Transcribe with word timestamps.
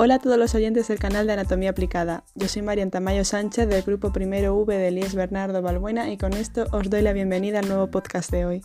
Hola 0.00 0.14
a 0.14 0.18
todos 0.20 0.38
los 0.38 0.54
oyentes 0.54 0.86
del 0.86 1.00
canal 1.00 1.26
de 1.26 1.32
Anatomía 1.32 1.70
Aplicada. 1.70 2.22
Yo 2.36 2.46
soy 2.46 2.62
Marian 2.62 2.92
Tamayo 2.92 3.24
Sánchez 3.24 3.68
del 3.68 3.82
grupo 3.82 4.12
Primero 4.12 4.54
V 4.54 4.78
de 4.78 4.86
Elías 4.86 5.16
Bernardo 5.16 5.60
Balbuena 5.60 6.08
y 6.08 6.16
con 6.16 6.34
esto 6.34 6.66
os 6.70 6.88
doy 6.88 7.02
la 7.02 7.12
bienvenida 7.12 7.58
al 7.58 7.66
nuevo 7.66 7.90
podcast 7.90 8.30
de 8.30 8.46
hoy. 8.46 8.62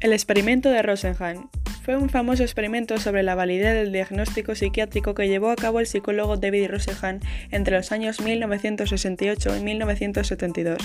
El 0.00 0.14
experimento 0.14 0.70
de 0.70 0.80
Rosenhan 0.80 1.50
fue 1.84 1.98
un 1.98 2.08
famoso 2.08 2.42
experimento 2.42 2.96
sobre 2.96 3.22
la 3.22 3.34
validez 3.34 3.74
del 3.74 3.92
diagnóstico 3.92 4.54
psiquiátrico 4.54 5.14
que 5.14 5.28
llevó 5.28 5.50
a 5.50 5.56
cabo 5.56 5.78
el 5.78 5.86
psicólogo 5.86 6.38
David 6.38 6.70
Rosenhan 6.70 7.20
entre 7.50 7.76
los 7.76 7.92
años 7.92 8.18
1968 8.22 9.56
y 9.58 9.60
1972. 9.60 10.78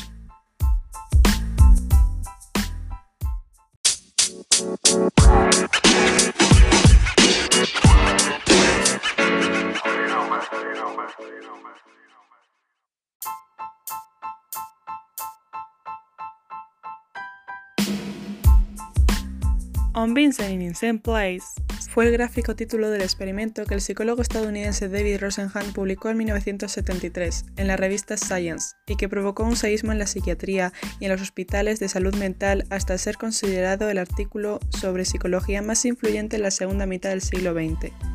On 19.98 20.13
Vincent 20.13 20.51
in 20.51 20.62
Insane 20.62 20.99
Place 20.99 21.46
fue 21.90 22.05
el 22.05 22.12
gráfico 22.12 22.54
título 22.54 22.90
del 22.90 23.01
experimento 23.01 23.63
que 23.65 23.76
el 23.76 23.79
psicólogo 23.79 24.21
estadounidense 24.21 24.90
David 24.90 25.21
Rosenhan 25.21 25.71
publicó 25.71 26.10
en 26.10 26.18
1973 26.18 27.46
en 27.55 27.68
la 27.68 27.77
revista 27.77 28.18
Science 28.18 28.76
y 28.87 28.98
que 28.98 29.07
provocó 29.07 29.43
un 29.43 29.55
seísmo 29.55 29.93
en 29.93 29.99
la 29.99 30.07
psiquiatría 30.07 30.74
y 30.99 31.05
en 31.05 31.12
los 31.12 31.21
hospitales 31.21 31.79
de 31.79 31.87
salud 31.87 32.13
mental 32.15 32.65
hasta 32.70 32.98
ser 32.98 33.15
considerado 33.15 33.90
el 33.90 33.98
artículo 33.98 34.60
sobre 34.70 35.05
psicología 35.05 35.62
más 35.62 35.85
influyente 35.85 36.35
en 36.35 36.41
la 36.41 36.52
segunda 36.52 36.85
mitad 36.85 37.12
del 37.12 37.21
siglo 37.21 37.54
XX. 37.54 38.15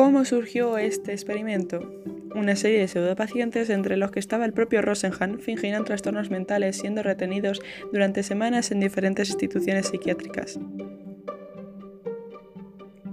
¿Cómo 0.00 0.24
surgió 0.24 0.78
este 0.78 1.12
experimento? 1.12 1.92
Una 2.34 2.56
serie 2.56 2.78
de 2.78 2.88
pseudopacientes, 2.88 3.68
entre 3.68 3.98
los 3.98 4.10
que 4.10 4.18
estaba 4.18 4.46
el 4.46 4.54
propio 4.54 4.80
Rosenhan, 4.80 5.40
fingían 5.40 5.84
trastornos 5.84 6.30
mentales 6.30 6.78
siendo 6.78 7.02
retenidos 7.02 7.60
durante 7.92 8.22
semanas 8.22 8.70
en 8.70 8.80
diferentes 8.80 9.28
instituciones 9.28 9.88
psiquiátricas. 9.88 10.58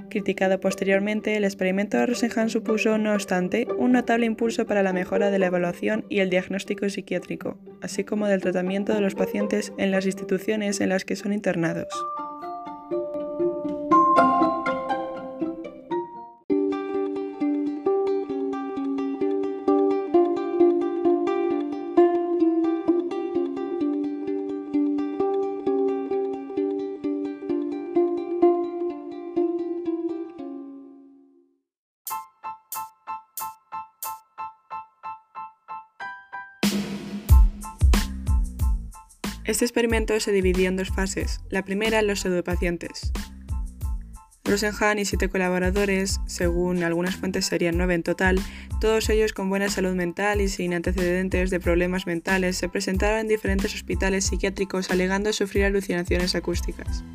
Criticado 0.09 0.61
posteriormente, 0.61 1.35
el 1.35 1.43
experimento 1.43 1.97
de 1.97 2.05
Rosenhan 2.05 2.49
supuso, 2.49 2.97
no 2.97 3.13
obstante, 3.13 3.67
un 3.77 3.91
notable 3.91 4.25
impulso 4.25 4.65
para 4.65 4.81
la 4.81 4.93
mejora 4.93 5.29
de 5.29 5.39
la 5.39 5.47
evaluación 5.47 6.05
y 6.07 6.19
el 6.19 6.29
diagnóstico 6.29 6.89
psiquiátrico, 6.89 7.59
así 7.81 8.05
como 8.05 8.27
del 8.27 8.41
tratamiento 8.41 8.93
de 8.93 9.01
los 9.01 9.13
pacientes 9.13 9.73
en 9.77 9.91
las 9.91 10.05
instituciones 10.05 10.79
en 10.79 10.87
las 10.87 11.03
que 11.03 11.17
son 11.17 11.33
internados. 11.33 11.89
Este 39.47 39.63
experimento 39.63 40.19
se 40.19 40.33
dividió 40.33 40.67
en 40.67 40.75
dos 40.75 40.89
fases. 40.89 41.39
La 41.49 41.63
primera, 41.63 42.01
los 42.01 42.19
pseudopacientes. 42.19 43.13
Rosenhan 44.43 44.99
y 44.99 45.05
siete 45.05 45.29
colaboradores, 45.29 46.19
según 46.25 46.83
algunas 46.83 47.15
fuentes 47.15 47.45
serían 47.45 47.77
nueve 47.77 47.93
en 47.93 48.03
total, 48.03 48.41
todos 48.81 49.09
ellos 49.09 49.31
con 49.31 49.49
buena 49.49 49.69
salud 49.69 49.95
mental 49.95 50.41
y 50.41 50.49
sin 50.49 50.73
antecedentes 50.73 51.49
de 51.49 51.61
problemas 51.61 52.05
mentales, 52.07 52.57
se 52.57 52.67
presentaron 52.67 53.19
en 53.19 53.27
diferentes 53.29 53.73
hospitales 53.73 54.25
psiquiátricos 54.25 54.91
alegando 54.91 55.31
sufrir 55.31 55.63
alucinaciones 55.63 56.35
acústicas. 56.35 57.05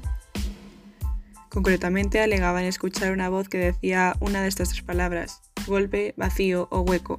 Concretamente 1.50 2.20
alegaban 2.20 2.64
escuchar 2.64 3.12
una 3.12 3.28
voz 3.28 3.50
que 3.50 3.58
decía 3.58 4.16
una 4.20 4.40
de 4.40 4.48
estas 4.48 4.70
tres 4.70 4.82
palabras, 4.82 5.42
golpe, 5.66 6.14
vacío 6.16 6.66
o 6.70 6.80
hueco, 6.80 7.18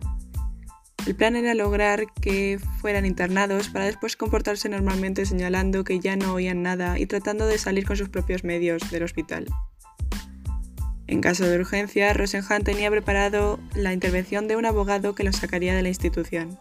el 1.05 1.15
plan 1.15 1.35
era 1.35 1.53
lograr 1.53 2.05
que 2.21 2.59
fueran 2.79 3.05
internados 3.05 3.69
para 3.69 3.85
después 3.85 4.15
comportarse 4.15 4.69
normalmente 4.69 5.25
señalando 5.25 5.83
que 5.83 5.99
ya 5.99 6.15
no 6.15 6.33
oían 6.33 6.63
nada 6.63 6.97
y 6.97 7.05
tratando 7.05 7.45
de 7.45 7.57
salir 7.57 7.85
con 7.85 7.97
sus 7.97 8.09
propios 8.09 8.43
medios 8.43 8.89
del 8.89 9.03
hospital. 9.03 9.45
En 11.07 11.19
caso 11.19 11.45
de 11.45 11.57
urgencia, 11.57 12.13
Rosenhan 12.13 12.63
tenía 12.63 12.89
preparado 12.89 13.59
la 13.75 13.93
intervención 13.93 14.47
de 14.47 14.55
un 14.55 14.65
abogado 14.65 15.13
que 15.13 15.23
los 15.23 15.35
sacaría 15.35 15.75
de 15.75 15.83
la 15.83 15.89
institución. 15.89 16.57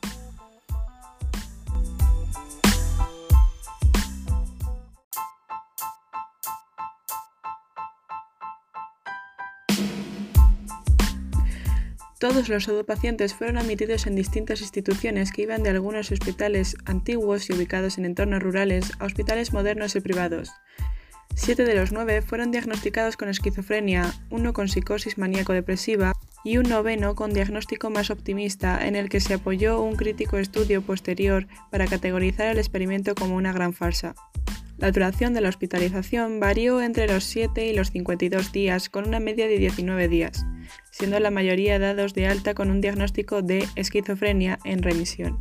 Todos 12.22 12.48
los 12.48 12.62
pseudopacientes 12.62 13.34
fueron 13.34 13.58
admitidos 13.58 14.06
en 14.06 14.14
distintas 14.14 14.60
instituciones 14.60 15.32
que 15.32 15.42
iban 15.42 15.64
de 15.64 15.70
algunos 15.70 16.12
hospitales 16.12 16.76
antiguos 16.84 17.50
y 17.50 17.52
ubicados 17.52 17.98
en 17.98 18.04
entornos 18.04 18.40
rurales 18.40 18.92
a 19.00 19.06
hospitales 19.06 19.52
modernos 19.52 19.96
y 19.96 20.00
privados. 20.00 20.52
Siete 21.34 21.64
de 21.64 21.74
los 21.74 21.90
nueve 21.90 22.22
fueron 22.22 22.52
diagnosticados 22.52 23.16
con 23.16 23.28
esquizofrenia, 23.28 24.14
uno 24.30 24.52
con 24.52 24.68
psicosis 24.68 25.18
maníaco-depresiva 25.18 26.12
y 26.44 26.58
un 26.58 26.68
noveno 26.68 27.16
con 27.16 27.34
diagnóstico 27.34 27.90
más 27.90 28.12
optimista 28.12 28.86
en 28.86 28.94
el 28.94 29.08
que 29.08 29.18
se 29.18 29.34
apoyó 29.34 29.82
un 29.82 29.96
crítico 29.96 30.38
estudio 30.38 30.80
posterior 30.80 31.48
para 31.72 31.88
categorizar 31.88 32.46
el 32.46 32.58
experimento 32.58 33.16
como 33.16 33.34
una 33.34 33.52
gran 33.52 33.72
farsa. 33.72 34.14
La 34.78 34.92
duración 34.92 35.34
de 35.34 35.40
la 35.40 35.48
hospitalización 35.48 36.38
varió 36.38 36.82
entre 36.82 37.08
los 37.08 37.24
7 37.24 37.66
y 37.66 37.74
los 37.74 37.90
52 37.90 38.52
días, 38.52 38.88
con 38.88 39.08
una 39.08 39.18
media 39.18 39.48
de 39.48 39.58
19 39.58 40.06
días 40.06 40.46
siendo 40.90 41.18
la 41.20 41.30
mayoría 41.30 41.78
dados 41.78 42.14
de 42.14 42.26
alta 42.26 42.54
con 42.54 42.70
un 42.70 42.80
diagnóstico 42.80 43.42
de 43.42 43.66
esquizofrenia 43.76 44.58
en 44.64 44.82
remisión. 44.82 45.38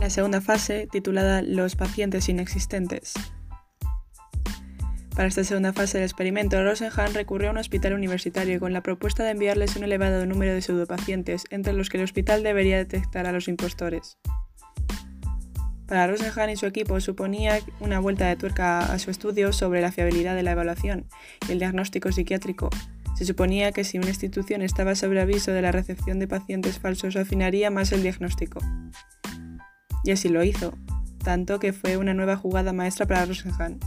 La 0.00 0.08
segunda 0.08 0.40
fase, 0.40 0.88
titulada 0.90 1.42
Los 1.42 1.76
pacientes 1.76 2.28
inexistentes, 2.28 3.14
para 5.20 5.28
esta 5.28 5.44
segunda 5.44 5.74
fase 5.74 5.98
del 5.98 6.06
experimento, 6.06 6.64
Rosenhan 6.64 7.12
recurrió 7.12 7.50
a 7.50 7.52
un 7.52 7.58
hospital 7.58 7.92
universitario 7.92 8.58
con 8.58 8.72
la 8.72 8.82
propuesta 8.82 9.22
de 9.22 9.32
enviarles 9.32 9.76
un 9.76 9.84
elevado 9.84 10.24
número 10.24 10.54
de 10.54 10.62
pseudopacientes, 10.62 11.44
entre 11.50 11.74
los 11.74 11.90
que 11.90 11.98
el 11.98 12.04
hospital 12.04 12.42
debería 12.42 12.78
detectar 12.78 13.26
a 13.26 13.32
los 13.32 13.46
impostores. 13.46 14.16
Para 15.86 16.06
Rosenhan 16.06 16.48
y 16.48 16.56
su 16.56 16.64
equipo 16.64 16.98
suponía 17.02 17.58
una 17.80 18.00
vuelta 18.00 18.28
de 18.28 18.36
tuerca 18.36 18.78
a 18.78 18.98
su 18.98 19.10
estudio 19.10 19.52
sobre 19.52 19.82
la 19.82 19.92
fiabilidad 19.92 20.34
de 20.34 20.42
la 20.42 20.52
evaluación 20.52 21.04
y 21.46 21.52
el 21.52 21.58
diagnóstico 21.58 22.10
psiquiátrico. 22.10 22.70
Se 23.14 23.26
suponía 23.26 23.72
que 23.72 23.84
si 23.84 23.98
una 23.98 24.08
institución 24.08 24.62
estaba 24.62 24.94
sobre 24.94 25.20
aviso 25.20 25.52
de 25.52 25.60
la 25.60 25.70
recepción 25.70 26.18
de 26.18 26.28
pacientes 26.28 26.78
falsos, 26.78 27.16
afinaría 27.16 27.70
más 27.70 27.92
el 27.92 28.02
diagnóstico. 28.02 28.60
Y 30.02 30.12
así 30.12 30.30
lo 30.30 30.42
hizo, 30.42 30.78
tanto 31.22 31.60
que 31.60 31.74
fue 31.74 31.98
una 31.98 32.14
nueva 32.14 32.36
jugada 32.36 32.72
maestra 32.72 33.04
para 33.04 33.26
Rosenhan. 33.26 33.80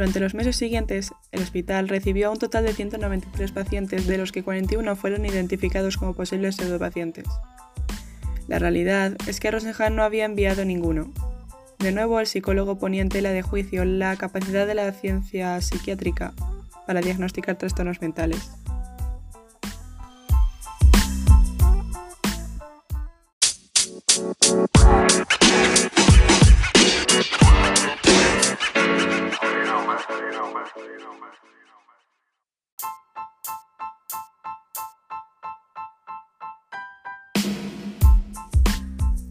Durante 0.00 0.20
los 0.20 0.32
meses 0.32 0.56
siguientes, 0.56 1.12
el 1.30 1.42
hospital 1.42 1.86
recibió 1.86 2.28
a 2.28 2.30
un 2.30 2.38
total 2.38 2.64
de 2.64 2.72
193 2.72 3.52
pacientes, 3.52 4.06
de 4.06 4.16
los 4.16 4.32
que 4.32 4.42
41 4.42 4.96
fueron 4.96 5.26
identificados 5.26 5.98
como 5.98 6.14
posibles 6.14 6.56
pseudopacientes. 6.56 7.26
La 8.48 8.58
realidad 8.58 9.14
es 9.26 9.40
que 9.40 9.50
Rosenhan 9.50 9.96
no 9.96 10.02
había 10.02 10.24
enviado 10.24 10.64
ninguno. 10.64 11.12
De 11.80 11.92
nuevo, 11.92 12.18
el 12.18 12.26
psicólogo 12.26 12.78
ponía 12.78 13.02
en 13.02 13.10
tela 13.10 13.28
de 13.28 13.42
juicio 13.42 13.84
la 13.84 14.16
capacidad 14.16 14.66
de 14.66 14.74
la 14.74 14.90
ciencia 14.92 15.60
psiquiátrica 15.60 16.32
para 16.86 17.02
diagnosticar 17.02 17.58
trastornos 17.58 18.00
mentales. 18.00 18.52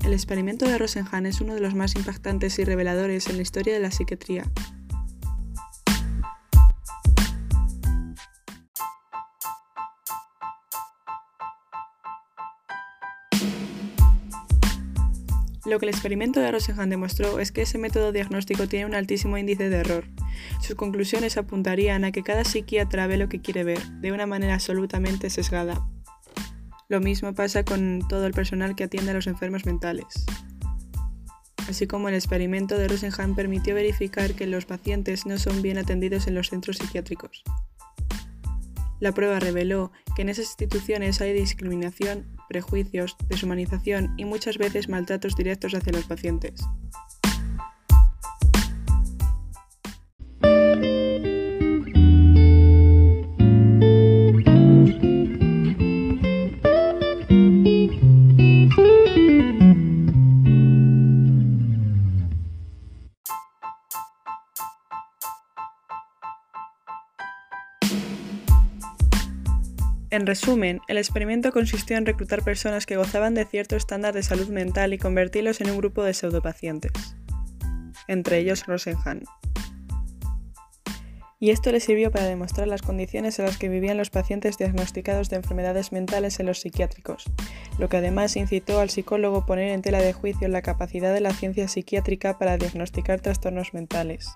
El 0.09 0.15
experimento 0.15 0.65
de 0.65 0.75
Rosenhan 0.75 1.27
es 1.27 1.39
uno 1.39 1.53
de 1.53 1.61
los 1.61 1.75
más 1.75 1.95
impactantes 1.95 2.57
y 2.57 2.63
reveladores 2.63 3.27
en 3.27 3.35
la 3.35 3.43
historia 3.43 3.75
de 3.75 3.79
la 3.79 3.91
psiquiatría. 3.91 4.43
Lo 15.67 15.77
que 15.77 15.85
el 15.85 15.89
experimento 15.89 16.39
de 16.39 16.51
Rosenhan 16.53 16.89
demostró 16.89 17.39
es 17.39 17.51
que 17.51 17.61
ese 17.61 17.77
método 17.77 18.11
diagnóstico 18.11 18.67
tiene 18.67 18.87
un 18.87 18.95
altísimo 18.95 19.37
índice 19.37 19.69
de 19.69 19.77
error. 19.77 20.05
Sus 20.59 20.75
conclusiones 20.75 21.37
apuntarían 21.37 22.03
a 22.03 22.11
que 22.11 22.23
cada 22.23 22.45
psiquiatra 22.45 23.05
ve 23.05 23.17
lo 23.17 23.29
que 23.29 23.41
quiere 23.41 23.63
ver, 23.63 23.87
de 24.01 24.11
una 24.11 24.25
manera 24.25 24.55
absolutamente 24.55 25.29
sesgada. 25.29 25.87
Lo 26.89 26.99
mismo 26.99 27.35
pasa 27.35 27.63
con 27.63 28.01
todo 28.09 28.25
el 28.25 28.33
personal 28.33 28.75
que 28.75 28.85
atiende 28.85 29.11
a 29.11 29.13
los 29.13 29.27
enfermos 29.27 29.63
mentales. 29.63 30.25
Así 31.69 31.85
como 31.85 32.09
el 32.09 32.15
experimento 32.15 32.79
de 32.79 32.87
Rosenhan 32.87 33.35
permitió 33.35 33.75
verificar 33.75 34.33
que 34.33 34.47
los 34.47 34.65
pacientes 34.65 35.27
no 35.27 35.37
son 35.37 35.61
bien 35.61 35.77
atendidos 35.77 36.25
en 36.25 36.33
los 36.33 36.49
centros 36.49 36.77
psiquiátricos. 36.77 37.43
La 38.99 39.11
prueba 39.11 39.39
reveló 39.39 39.91
que 40.15 40.23
en 40.23 40.29
esas 40.29 40.45
instituciones 40.45 41.21
hay 41.21 41.31
discriminación, 41.31 42.35
prejuicios, 42.49 43.15
deshumanización 43.29 44.15
y 44.17 44.25
muchas 44.25 44.57
veces 44.57 44.89
maltratos 44.89 45.35
directos 45.35 45.75
hacia 45.75 45.93
los 45.93 46.05
pacientes. 46.05 46.59
En 70.19 70.25
resumen, 70.25 70.81
el 70.89 70.97
experimento 70.97 71.53
consistió 71.53 71.95
en 71.95 72.05
reclutar 72.05 72.43
personas 72.43 72.85
que 72.85 72.97
gozaban 72.97 73.35
de 73.35 73.45
cierto 73.45 73.77
estándar 73.77 74.13
de 74.13 74.21
salud 74.21 74.49
mental 74.49 74.93
y 74.93 74.97
convertirlos 74.97 75.61
en 75.61 75.69
un 75.69 75.77
grupo 75.77 76.03
de 76.03 76.13
pseudopacientes, 76.13 76.91
entre 78.09 78.39
ellos 78.39 78.65
Rosenhan. 78.65 79.23
Y 81.39 81.51
esto 81.51 81.71
le 81.71 81.79
sirvió 81.79 82.11
para 82.11 82.25
demostrar 82.25 82.67
las 82.67 82.81
condiciones 82.81 83.39
en 83.39 83.45
las 83.45 83.57
que 83.57 83.69
vivían 83.69 83.95
los 83.95 84.09
pacientes 84.09 84.57
diagnosticados 84.57 85.29
de 85.29 85.37
enfermedades 85.37 85.93
mentales 85.93 86.41
en 86.41 86.47
los 86.47 86.59
psiquiátricos, 86.59 87.23
lo 87.77 87.87
que 87.87 87.95
además 87.95 88.35
incitó 88.35 88.81
al 88.81 88.89
psicólogo 88.89 89.37
a 89.37 89.45
poner 89.45 89.69
en 89.69 89.81
tela 89.81 90.01
de 90.01 90.11
juicio 90.11 90.49
la 90.49 90.61
capacidad 90.61 91.13
de 91.13 91.21
la 91.21 91.31
ciencia 91.31 91.69
psiquiátrica 91.69 92.37
para 92.37 92.57
diagnosticar 92.57 93.21
trastornos 93.21 93.73
mentales. 93.73 94.27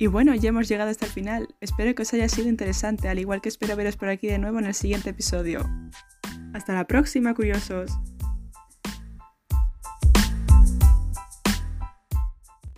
Y 0.00 0.06
bueno, 0.06 0.34
ya 0.34 0.48
hemos 0.48 0.66
llegado 0.66 0.90
hasta 0.90 1.04
el 1.04 1.12
final. 1.12 1.54
Espero 1.60 1.94
que 1.94 2.00
os 2.00 2.14
haya 2.14 2.26
sido 2.26 2.48
interesante, 2.48 3.10
al 3.10 3.18
igual 3.18 3.42
que 3.42 3.50
espero 3.50 3.76
veros 3.76 3.98
por 3.98 4.08
aquí 4.08 4.28
de 4.28 4.38
nuevo 4.38 4.58
en 4.58 4.64
el 4.64 4.72
siguiente 4.72 5.10
episodio. 5.10 5.60
Hasta 6.54 6.72
la 6.72 6.86
próxima, 6.86 7.34
curiosos. 7.34 7.92